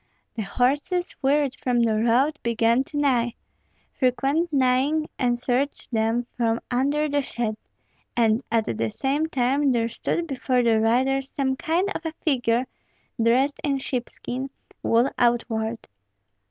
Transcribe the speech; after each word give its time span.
The 0.35 0.41
horses, 0.41 1.15
wearied 1.21 1.55
from 1.57 1.81
the 1.81 1.93
road, 1.95 2.39
began 2.41 2.83
to 2.85 2.97
neigh; 2.97 3.35
frequent 3.93 4.51
neighing 4.51 5.07
answered 5.19 5.73
them 5.91 6.25
from 6.35 6.59
under 6.71 7.07
the 7.07 7.21
shed, 7.21 7.55
and 8.17 8.43
at 8.51 8.65
the 8.65 8.89
same 8.89 9.27
time 9.27 9.71
there 9.71 9.89
stood 9.89 10.25
before 10.25 10.63
the 10.63 10.79
riders 10.79 11.29
some 11.29 11.55
kind 11.55 11.87
of 11.93 12.03
a 12.03 12.13
figure, 12.13 12.65
dressed 13.21 13.61
in 13.63 13.77
sheepskin, 13.77 14.49
wool 14.81 15.11
outward. 15.19 15.77